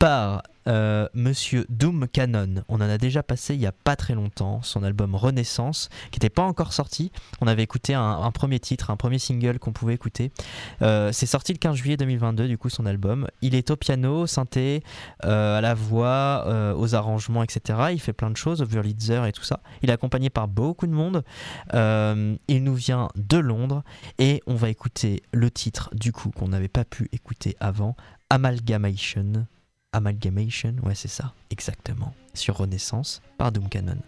par 0.00 0.42
euh, 0.66 1.08
Monsieur 1.12 1.66
Doom 1.68 2.08
Cannon. 2.08 2.64
On 2.68 2.76
en 2.76 2.88
a 2.88 2.96
déjà 2.96 3.22
passé 3.22 3.54
il 3.54 3.60
y 3.60 3.66
a 3.66 3.72
pas 3.72 3.96
très 3.96 4.14
longtemps, 4.14 4.62
son 4.62 4.82
album 4.82 5.14
Renaissance, 5.14 5.90
qui 6.10 6.16
n'était 6.16 6.30
pas 6.30 6.42
encore 6.42 6.72
sorti. 6.72 7.12
On 7.42 7.46
avait 7.46 7.62
écouté 7.62 7.92
un, 7.92 8.30
premier 8.30 8.60
titre, 8.60 8.90
un 8.90 8.96
premier 8.96 9.18
single 9.18 9.58
qu'on 9.58 9.72
pouvait 9.72 9.92
écouter. 9.92 10.32
Euh, 10.80 11.12
c'est 11.12 11.26
sorti 11.26 11.52
le 11.52 11.58
15 11.58 11.76
juillet 11.76 11.98
2022, 11.98 12.48
du 12.48 12.56
coup, 12.56 12.70
son 12.70 12.86
album. 12.86 13.28
Il 13.42 13.54
est 13.54 13.70
au 13.70 13.76
piano, 13.76 14.26
synthé, 14.26 14.82
euh, 15.26 15.58
à 15.58 15.60
la 15.60 15.74
voix, 15.74 16.46
aux 16.76 16.94
arrangements, 16.94 17.42
etc. 17.42 17.90
Il 17.92 18.00
fait 18.00 18.14
plein 18.14 18.30
de 18.30 18.38
choses, 18.38 18.62
au 18.62 18.64
Wurlitzer 18.64 19.28
et 19.28 19.32
tout 19.32 19.44
ça. 19.44 19.60
Il 19.82 19.90
est 19.90 19.92
accompagné 19.92 20.30
par 20.30 20.48
beaucoup 20.48 20.86
de 20.86 20.92
monde. 20.92 21.24
il 21.74 22.64
nous 22.64 22.74
vient 22.74 23.08
de 23.16 23.36
Londres 23.36 23.82
et 24.18 24.42
on 24.46 24.54
va 24.54 24.70
écouter 24.70 25.22
le 25.32 25.50
titre, 25.50 25.90
du 25.92 26.10
coup, 26.12 26.30
qu'on 26.30 26.48
n'avait 26.48 26.68
pas 26.68 26.86
pu 26.86 27.10
écouter 27.12 27.54
avant, 27.60 27.96
Amalgamation. 28.30 29.46
Amalgamation, 29.92 30.76
ouais 30.84 30.94
c'est 30.94 31.08
ça, 31.08 31.34
exactement, 31.50 32.14
sur 32.32 32.56
Renaissance 32.56 33.20
par 33.38 33.50
Doom 33.50 33.68
Cannon. 33.68 33.98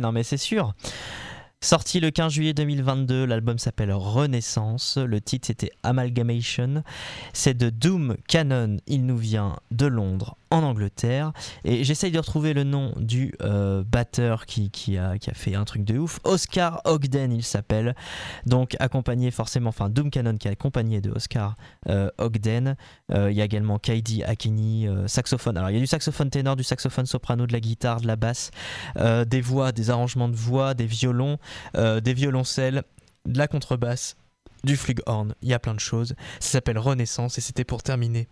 Non 0.00 0.12
mais 0.12 0.22
c'est 0.22 0.38
sûr. 0.38 0.74
Sorti 1.60 2.00
le 2.00 2.10
15 2.10 2.32
juillet 2.32 2.52
2022, 2.54 3.24
l'album 3.24 3.58
s'appelle 3.58 3.92
Renaissance. 3.92 4.98
Le 4.98 5.20
titre 5.20 5.46
c'était 5.46 5.70
Amalgamation. 5.82 6.82
C'est 7.32 7.54
de 7.54 7.70
Doom 7.70 8.16
Cannon. 8.28 8.78
Il 8.86 9.06
nous 9.06 9.16
vient 9.16 9.56
de 9.70 9.86
Londres, 9.86 10.36
en 10.54 10.62
Angleterre. 10.62 11.32
Et 11.64 11.84
j'essaye 11.84 12.10
de 12.10 12.18
retrouver 12.18 12.54
le 12.54 12.64
nom 12.64 12.92
du 12.96 13.34
euh, 13.42 13.84
batteur 13.84 14.46
qui, 14.46 14.70
a, 14.96 15.18
qui 15.18 15.30
a 15.30 15.34
fait 15.34 15.54
un 15.54 15.64
truc 15.64 15.84
de 15.84 15.98
ouf. 15.98 16.20
Oscar 16.24 16.80
Ogden, 16.84 17.32
il 17.32 17.42
s'appelle. 17.42 17.94
Donc 18.46 18.76
accompagné 18.80 19.30
forcément, 19.30 19.68
enfin 19.68 19.88
Doom 19.88 20.10
Cannon 20.10 20.36
qui 20.36 20.48
est 20.48 20.52
accompagné 20.52 21.00
de 21.00 21.10
Oscar 21.10 21.56
euh, 21.88 22.10
Ogden. 22.18 22.76
Euh, 23.12 23.30
il 23.30 23.36
y 23.36 23.40
a 23.40 23.44
également 23.44 23.78
Kaidi 23.78 24.22
Akini, 24.24 24.86
saxophone. 25.06 25.56
Alors 25.56 25.70
il 25.70 25.74
y 25.74 25.76
a 25.76 25.80
du 25.80 25.86
saxophone 25.86 26.30
ténor, 26.30 26.56
du 26.56 26.64
saxophone 26.64 27.06
soprano, 27.06 27.46
de 27.46 27.52
la 27.52 27.60
guitare, 27.60 28.00
de 28.00 28.06
la 28.06 28.16
basse, 28.16 28.50
des 28.96 29.40
voix, 29.40 29.72
des 29.72 29.90
arrangements 29.90 30.28
de 30.28 30.36
voix, 30.36 30.74
des 30.74 30.86
violons. 30.86 31.38
Euh, 31.76 32.00
des 32.00 32.14
violoncelles, 32.14 32.82
de 33.26 33.38
la 33.38 33.48
contrebasse, 33.48 34.16
du 34.62 34.76
flughorn, 34.76 35.34
il 35.42 35.48
y 35.48 35.54
a 35.54 35.58
plein 35.58 35.74
de 35.74 35.80
choses. 35.80 36.14
Ça 36.40 36.52
s'appelle 36.52 36.78
Renaissance 36.78 37.38
et 37.38 37.40
c'était 37.40 37.64
pour 37.64 37.82
terminer 37.82 38.28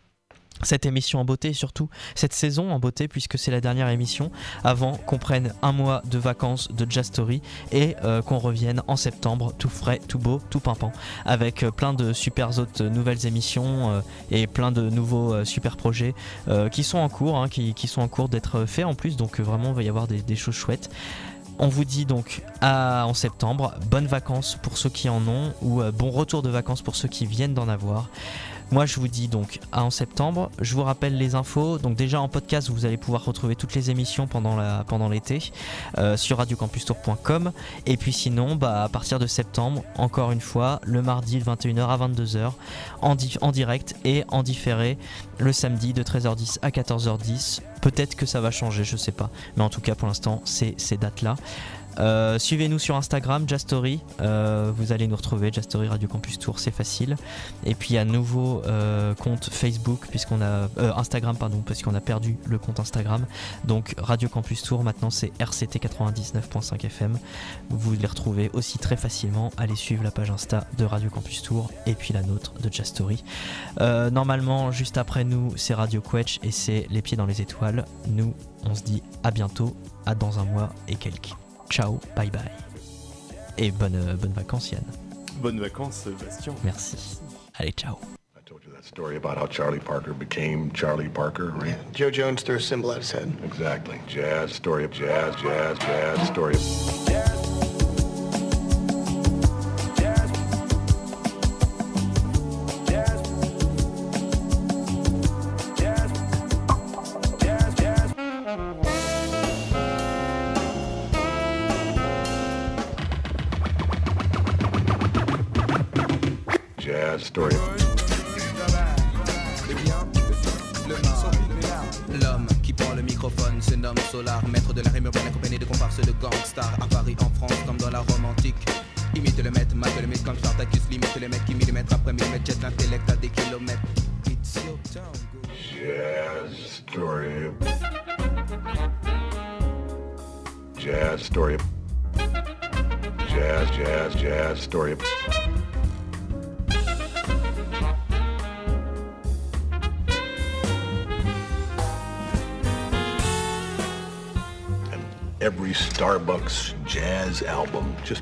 cette 0.62 0.86
émission 0.86 1.20
en 1.20 1.24
beauté 1.24 1.52
surtout 1.52 1.88
cette 2.14 2.32
saison 2.32 2.70
en 2.70 2.78
beauté 2.78 3.08
puisque 3.08 3.38
c'est 3.38 3.50
la 3.50 3.60
dernière 3.60 3.88
émission 3.88 4.30
avant 4.64 4.92
qu'on 4.92 5.18
prenne 5.18 5.52
un 5.62 5.72
mois 5.72 6.02
de 6.10 6.18
vacances 6.18 6.68
de 6.72 6.86
Jazz 6.88 7.06
Story 7.06 7.42
et 7.70 7.96
euh, 8.04 8.22
qu'on 8.22 8.38
revienne 8.38 8.82
en 8.86 8.96
septembre 8.96 9.52
tout 9.56 9.68
frais, 9.68 10.00
tout 10.08 10.18
beau, 10.18 10.40
tout 10.50 10.60
pimpant 10.60 10.92
avec 11.24 11.62
euh, 11.62 11.70
plein 11.70 11.94
de 11.94 12.12
super 12.12 12.58
autres 12.58 12.84
nouvelles 12.84 13.26
émissions 13.26 14.02
et 14.30 14.46
plein 14.46 14.72
de 14.72 14.88
nouveaux 14.88 15.44
super 15.44 15.76
projets 15.76 16.14
qui 16.70 16.82
sont 16.82 16.98
en 16.98 17.08
cours, 17.08 17.36
hein, 17.36 17.48
qui, 17.48 17.86
sont 17.86 18.02
en 18.02 18.08
cours 18.08 18.28
d'être 18.28 18.66
faits 18.66 18.84
en 18.84 18.94
plus 18.94 19.16
donc 19.16 19.40
vraiment 19.40 19.70
il 19.70 19.74
va 19.74 19.82
y 19.82 19.88
avoir 19.88 20.06
des 20.06 20.36
choses 20.36 20.54
chouettes. 20.54 20.90
On 21.58 21.68
vous 21.68 21.84
dit 21.84 22.06
donc 22.06 22.42
à, 22.60 23.06
en 23.06 23.14
septembre, 23.14 23.74
bonnes 23.90 24.06
vacances 24.06 24.58
pour 24.62 24.78
ceux 24.78 24.88
qui 24.88 25.08
en 25.08 25.26
ont 25.28 25.52
ou 25.62 25.82
euh, 25.82 25.92
bon 25.92 26.10
retour 26.10 26.42
de 26.42 26.48
vacances 26.48 26.82
pour 26.82 26.96
ceux 26.96 27.08
qui 27.08 27.26
viennent 27.26 27.54
d'en 27.54 27.68
avoir. 27.68 28.08
Moi, 28.72 28.86
je 28.86 28.98
vous 28.98 29.08
dis 29.08 29.28
donc 29.28 29.60
à 29.70 29.84
en 29.84 29.90
septembre. 29.90 30.50
Je 30.58 30.74
vous 30.74 30.82
rappelle 30.82 31.18
les 31.18 31.34
infos. 31.34 31.76
Donc 31.76 31.94
déjà 31.94 32.22
en 32.22 32.28
podcast, 32.28 32.70
vous 32.70 32.86
allez 32.86 32.96
pouvoir 32.96 33.22
retrouver 33.22 33.54
toutes 33.54 33.74
les 33.74 33.90
émissions 33.90 34.26
pendant 34.26 35.08
l'été 35.10 35.52
euh, 35.98 36.16
sur 36.16 36.38
radiocampustour.com. 36.38 37.52
Et 37.84 37.98
puis 37.98 38.14
sinon, 38.14 38.56
bah, 38.56 38.84
à 38.84 38.88
partir 38.88 39.18
de 39.18 39.26
septembre, 39.26 39.84
encore 39.98 40.32
une 40.32 40.40
fois, 40.40 40.80
le 40.84 41.02
mardi 41.02 41.38
de 41.38 41.44
21h 41.44 41.86
à 41.86 41.98
22h 41.98 42.52
en, 43.02 43.52
direct 43.52 43.94
et 44.06 44.24
en 44.28 44.42
différé 44.42 44.96
le 45.38 45.52
samedi 45.52 45.92
de 45.92 46.02
13h10 46.02 46.56
à 46.62 46.70
14h10. 46.70 47.60
Peut-être 47.82 48.14
que 48.14 48.24
ça 48.24 48.40
va 48.40 48.50
changer, 48.50 48.84
je 48.84 48.96
sais 48.96 49.12
pas. 49.12 49.28
Mais 49.58 49.64
en 49.64 49.68
tout 49.68 49.82
cas, 49.82 49.94
pour 49.94 50.08
l'instant, 50.08 50.40
c'est 50.46 50.74
ces 50.78 50.96
dates-là. 50.96 51.34
Euh, 51.99 52.38
suivez-nous 52.38 52.78
sur 52.78 52.97
Instagram, 52.97 53.49
Jastory. 53.49 54.01
Euh, 54.20 54.72
vous 54.74 54.93
allez 54.93 55.07
nous 55.07 55.16
retrouver, 55.16 55.53
Jastory 55.53 55.88
Radio 55.88 56.09
Campus 56.09 56.38
Tour, 56.38 56.59
c'est 56.59 56.70
facile. 56.70 57.16
Et 57.64 57.74
puis 57.74 57.99
un 57.99 58.05
nouveau 58.05 58.62
euh, 58.66 59.14
compte 59.14 59.51
Facebook, 59.51 60.07
puisqu'on 60.09 60.40
a 60.43 60.68
Instagram, 60.97 61.36
parce 61.66 61.82
qu'on 61.82 61.95
a 61.95 62.01
perdu 62.01 62.36
le 62.47 62.59
compte 62.59 62.80
Instagram. 62.80 63.26
Donc 63.64 63.95
Radio 63.99 64.28
Campus 64.28 64.62
Tour, 64.62 64.84
maintenant 64.84 65.11
c'est 65.11 65.32
RCT 65.38 65.78
99.5 65.78 66.84
FM. 66.86 67.18
Vous 67.70 67.93
les 67.95 68.07
retrouvez 68.07 68.51
aussi 68.53 68.78
très 68.78 68.97
facilement. 68.97 69.51
Allez 69.57 69.76
suivre 69.76 70.03
la 70.03 70.11
page 70.11 70.30
Insta 70.30 70.66
de 70.78 70.84
Radio 70.84 71.11
Campus 71.11 71.43
Tour 71.43 71.70
et 71.86 71.95
puis 71.95 72.14
la 72.14 72.22
nôtre 72.22 72.55
de 72.55 72.72
Jastory. 72.72 73.24
normalement, 73.78 74.70
juste 74.72 74.99
après 74.99 75.24
nous, 75.24 75.53
c'est 75.57 75.74
Radio 75.74 76.01
Quetch 76.01 76.38
et 76.43 76.51
c'est 76.51 76.86
Les 76.90 77.03
Pieds 77.03 77.16
dans 77.16 77.26
les 77.26 77.43
Étoiles. 77.43 77.84
Nous, 78.09 78.34
on 78.64 78.74
se 78.74 78.82
dit 78.82 79.03
à 79.22 79.30
bientôt, 79.30 79.76
à 80.07 80.14
dans 80.14 80.38
un 80.38 80.45
mois 80.45 80.70
et 80.88 80.97
quelques. 80.97 81.34
Ciao, 81.72 81.98
bye 82.14 82.28
bye. 82.28 82.50
Et 83.56 83.70
bonne, 83.70 83.96
euh, 83.96 84.14
bonne 84.14 84.34
vacances 84.34 84.72
Yann. 84.72 84.84
Bonnes 85.40 85.58
vacances 85.58 86.06
Bastien. 86.20 86.54
Merci. 86.62 87.18
Allez, 87.58 87.72
ciao. 87.72 87.98
I 88.36 88.40
told 88.44 88.62
you 88.62 88.72
that 88.74 88.84
story 88.84 89.16
about 89.16 89.38
how 89.38 89.46
Charlie 89.46 89.80
Parker 89.80 90.12
became 90.12 90.70
Charlie 90.72 91.08
Parker, 91.08 91.50
right? 91.56 91.68
Yeah. 91.68 91.76
Joe 91.94 92.10
Jones 92.10 92.42
threw 92.42 92.56
a 92.56 92.60
symbol 92.60 92.92
at 92.92 92.98
his 92.98 93.10
head. 93.10 93.32
Exactly. 93.42 93.98
Jazz, 94.06 94.52
story 94.52 94.84
of 94.84 94.90
jazz, 94.90 95.34
jazz, 95.36 95.78
jazz, 95.78 96.26
story 96.28 96.56
of... 96.56 97.32